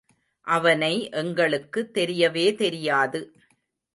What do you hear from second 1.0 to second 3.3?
எங்களுக்கு தெரியவே தெரியாது.